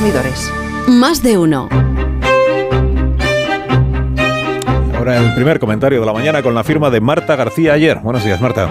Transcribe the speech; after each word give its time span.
consumidores. 0.00 0.50
Más 0.88 1.22
de 1.22 1.36
uno. 1.36 1.68
Ahora 4.96 5.18
el 5.18 5.34
primer 5.34 5.58
comentario 5.58 6.00
de 6.00 6.06
la 6.06 6.12
mañana 6.12 6.42
con 6.42 6.54
la 6.54 6.64
firma 6.64 6.90
de 6.90 7.00
Marta 7.00 7.36
García 7.36 7.74
ayer. 7.74 7.98
Buenos 8.02 8.24
días, 8.24 8.40
Marta. 8.40 8.70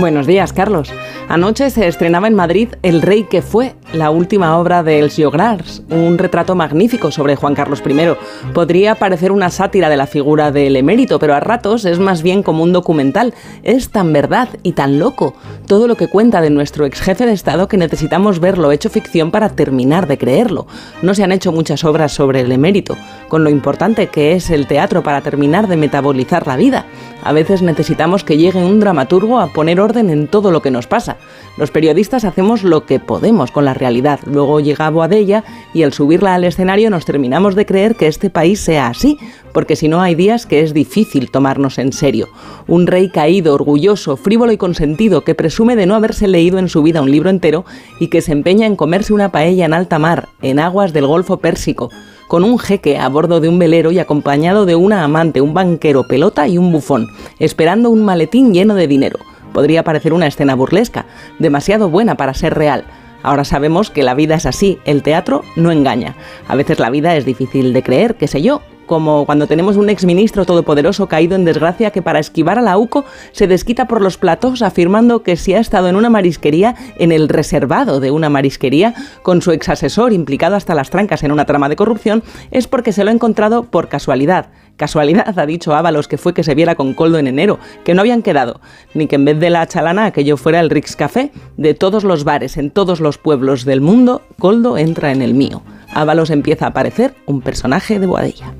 Buenos 0.00 0.26
días, 0.26 0.52
Carlos. 0.52 0.90
Anoche 1.28 1.70
se 1.70 1.86
estrenaba 1.86 2.26
en 2.26 2.34
Madrid 2.34 2.70
El 2.82 3.02
Rey 3.02 3.24
que 3.24 3.42
fue, 3.42 3.74
la 3.92 4.10
última 4.10 4.58
obra 4.58 4.82
de 4.82 4.98
Els 4.98 5.16
Llogrars, 5.16 5.82
un 5.90 6.16
retrato 6.18 6.54
magnífico 6.54 7.10
sobre 7.10 7.36
Juan 7.36 7.54
Carlos 7.54 7.82
I. 7.86 8.52
Podría 8.52 8.94
parecer 8.94 9.32
una 9.32 9.50
sátira 9.50 9.88
de 9.90 9.96
la 9.96 10.06
figura 10.06 10.50
del 10.50 10.76
emérito, 10.76 11.18
pero 11.18 11.34
a 11.34 11.40
ratos 11.40 11.84
es 11.84 11.98
más 11.98 12.22
bien 12.22 12.42
como 12.42 12.62
un 12.62 12.72
documental. 12.72 13.34
Es 13.62 13.90
tan 13.90 14.12
verdad 14.12 14.48
y 14.62 14.72
tan 14.72 14.98
loco 14.98 15.34
todo 15.66 15.86
lo 15.86 15.96
que 15.96 16.08
cuenta 16.08 16.40
de 16.40 16.50
nuestro 16.50 16.86
ex 16.86 17.00
jefe 17.00 17.26
de 17.26 17.32
Estado 17.32 17.68
que 17.68 17.76
necesitamos 17.76 18.40
verlo 18.40 18.72
hecho 18.72 18.90
ficción 18.90 19.30
para 19.30 19.50
terminar 19.50 20.06
de 20.06 20.18
creerlo. 20.18 20.66
No 21.02 21.14
se 21.14 21.22
han 21.22 21.32
hecho 21.32 21.52
muchas 21.52 21.84
obras 21.84 22.12
sobre 22.12 22.40
el 22.40 22.50
emérito, 22.50 22.96
con 23.28 23.44
lo 23.44 23.50
importante 23.50 24.08
que 24.08 24.32
es 24.32 24.50
el 24.50 24.66
teatro 24.66 25.02
para 25.02 25.20
terminar 25.20 25.68
de 25.68 25.76
metabolizar 25.76 26.46
la 26.46 26.56
vida. 26.56 26.86
A 27.22 27.32
veces 27.32 27.62
necesitamos 27.62 28.24
que 28.24 28.36
llegue 28.36 28.64
un 28.64 28.80
dramaturgo 28.80 29.38
a 29.38 29.52
poner 29.52 29.80
orden 29.80 30.10
en 30.10 30.26
todo 30.26 30.50
lo 30.50 30.60
que 30.60 30.72
nos 30.72 30.88
pasa. 30.88 31.18
Los 31.56 31.70
periodistas 31.70 32.24
hacemos 32.24 32.64
lo 32.64 32.84
que 32.84 32.98
podemos 32.98 33.52
con 33.52 33.64
la 33.64 33.74
realidad. 33.74 34.18
Luego 34.26 34.58
llega 34.58 34.90
Boadella 34.90 35.44
y 35.72 35.84
al 35.84 35.92
subirla 35.92 36.34
al 36.34 36.42
escenario 36.42 36.90
nos 36.90 37.04
terminamos 37.04 37.54
de 37.54 37.64
creer 37.64 37.94
que 37.94 38.08
este 38.08 38.28
país 38.28 38.58
sea 38.60 38.88
así, 38.88 39.18
porque 39.52 39.76
si 39.76 39.86
no 39.86 40.00
hay 40.00 40.16
días 40.16 40.46
que 40.46 40.62
es 40.62 40.74
difícil 40.74 41.30
tomarnos 41.30 41.78
en 41.78 41.92
serio. 41.92 42.28
Un 42.66 42.88
rey 42.88 43.08
caído, 43.08 43.54
orgulloso, 43.54 44.16
frívolo 44.16 44.50
y 44.50 44.56
consentido 44.56 45.22
que 45.22 45.36
presume 45.36 45.76
de 45.76 45.86
no 45.86 45.94
haberse 45.94 46.26
leído 46.26 46.58
en 46.58 46.68
su 46.68 46.82
vida 46.82 47.02
un 47.02 47.10
libro 47.12 47.30
entero 47.30 47.64
y 48.00 48.08
que 48.08 48.20
se 48.20 48.32
empeña 48.32 48.66
en 48.66 48.74
comerse 48.74 49.12
una 49.12 49.30
paella 49.30 49.64
en 49.64 49.74
alta 49.74 50.00
mar, 50.00 50.28
en 50.42 50.58
aguas 50.58 50.92
del 50.92 51.06
Golfo 51.06 51.36
Pérsico 51.36 51.90
con 52.32 52.44
un 52.44 52.58
jeque 52.58 52.96
a 52.96 53.10
bordo 53.10 53.40
de 53.40 53.48
un 53.50 53.58
velero 53.58 53.92
y 53.92 53.98
acompañado 53.98 54.64
de 54.64 54.74
una 54.74 55.04
amante, 55.04 55.42
un 55.42 55.52
banquero, 55.52 56.04
pelota 56.08 56.48
y 56.48 56.56
un 56.56 56.72
bufón, 56.72 57.08
esperando 57.38 57.90
un 57.90 58.06
maletín 58.06 58.54
lleno 58.54 58.74
de 58.74 58.86
dinero. 58.86 59.18
Podría 59.52 59.84
parecer 59.84 60.14
una 60.14 60.28
escena 60.28 60.54
burlesca, 60.54 61.04
demasiado 61.38 61.90
buena 61.90 62.14
para 62.14 62.32
ser 62.32 62.54
real. 62.54 62.84
Ahora 63.22 63.44
sabemos 63.44 63.90
que 63.90 64.02
la 64.02 64.14
vida 64.14 64.34
es 64.34 64.46
así, 64.46 64.78
el 64.84 65.02
teatro 65.02 65.42
no 65.56 65.70
engaña. 65.70 66.16
A 66.48 66.56
veces 66.56 66.78
la 66.78 66.90
vida 66.90 67.16
es 67.16 67.24
difícil 67.24 67.72
de 67.72 67.82
creer, 67.82 68.16
qué 68.16 68.26
sé 68.26 68.42
yo, 68.42 68.62
como 68.86 69.24
cuando 69.24 69.46
tenemos 69.46 69.76
un 69.76 69.88
exministro 69.88 70.44
todopoderoso 70.44 71.08
caído 71.08 71.34
en 71.34 71.44
desgracia 71.44 71.92
que 71.92 72.02
para 72.02 72.18
esquivar 72.18 72.58
a 72.58 72.62
la 72.62 72.76
UCO 72.76 73.04
se 73.32 73.46
desquita 73.46 73.86
por 73.86 74.00
los 74.00 74.18
platos 74.18 74.60
afirmando 74.60 75.22
que 75.22 75.36
si 75.36 75.54
ha 75.54 75.60
estado 75.60 75.88
en 75.88 75.96
una 75.96 76.10
marisquería, 76.10 76.74
en 76.98 77.12
el 77.12 77.28
reservado 77.28 78.00
de 78.00 78.10
una 78.10 78.28
marisquería, 78.28 78.94
con 79.22 79.40
su 79.40 79.52
exasesor 79.52 80.12
implicado 80.12 80.56
hasta 80.56 80.74
las 80.74 80.90
trancas 80.90 81.22
en 81.22 81.32
una 81.32 81.46
trama 81.46 81.68
de 81.68 81.76
corrupción, 81.76 82.22
es 82.50 82.66
porque 82.66 82.92
se 82.92 83.04
lo 83.04 83.10
ha 83.10 83.14
encontrado 83.14 83.64
por 83.64 83.88
casualidad. 83.88 84.48
Casualidad, 84.76 85.38
ha 85.38 85.46
dicho 85.46 85.74
Ábalos, 85.74 86.08
que 86.08 86.18
fue 86.18 86.34
que 86.34 86.42
se 86.42 86.54
viera 86.54 86.74
con 86.74 86.94
Coldo 86.94 87.18
en 87.18 87.26
enero, 87.26 87.58
que 87.84 87.94
no 87.94 88.00
habían 88.00 88.22
quedado, 88.22 88.60
ni 88.94 89.06
que 89.06 89.16
en 89.16 89.24
vez 89.24 89.38
de 89.38 89.50
la 89.50 89.66
chalana 89.66 90.06
aquello 90.06 90.36
fuera 90.36 90.60
el 90.60 90.70
Rix 90.70 90.96
Café. 90.96 91.30
De 91.56 91.74
todos 91.74 92.04
los 92.04 92.24
bares 92.24 92.56
en 92.56 92.70
todos 92.70 93.00
los 93.00 93.18
pueblos 93.18 93.64
del 93.64 93.80
mundo, 93.80 94.22
Coldo 94.38 94.78
entra 94.78 95.12
en 95.12 95.22
el 95.22 95.34
mío. 95.34 95.62
Ábalos 95.94 96.30
empieza 96.30 96.66
a 96.66 96.68
aparecer 96.68 97.14
un 97.26 97.42
personaje 97.42 97.98
de 97.98 98.06
Boadilla. 98.06 98.54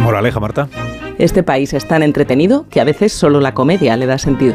Moraleja, 0.00 0.40
Marta. 0.40 0.68
Este 1.18 1.42
país 1.42 1.74
es 1.74 1.86
tan 1.86 2.02
entretenido 2.02 2.66
que 2.70 2.80
a 2.80 2.84
veces 2.84 3.12
solo 3.12 3.40
la 3.40 3.52
comedia 3.52 3.96
le 3.96 4.06
da 4.06 4.18
sentido. 4.18 4.54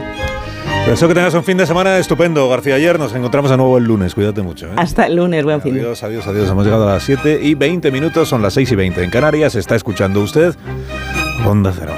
Deseo 0.88 1.08
que 1.08 1.14
tengas 1.16 1.34
un 1.34 1.44
fin 1.44 1.58
de 1.58 1.66
semana 1.66 1.98
estupendo, 1.98 2.48
García. 2.50 2.76
Ayer 2.76 3.00
nos 3.00 3.16
encontramos 3.16 3.50
de 3.50 3.58
nuevo 3.58 3.78
el 3.78 3.86
lunes. 3.86 4.14
Cuídate 4.14 4.42
mucho. 4.42 4.68
¿eh? 4.68 4.72
Hasta 4.76 5.08
el 5.08 5.16
lunes, 5.16 5.44
buen 5.44 5.62
fin. 5.62 5.74
Adiós, 5.76 6.04
adiós, 6.04 6.28
adiós. 6.28 6.50
Hemos 6.50 6.66
llegado 6.66 6.88
a 6.88 6.94
las 6.94 7.04
7 7.04 7.40
y 7.42 7.56
20 7.56 7.90
minutos, 7.90 8.28
son 8.28 8.42
las 8.42 8.54
6 8.54 8.72
y 8.74 8.76
20 8.76 9.04
en 9.04 9.10
Canarias. 9.10 9.56
Está 9.56 9.76
escuchando 9.76 10.22
usted 10.22 10.54
Onda 11.46 11.74
Cero. 11.78 11.94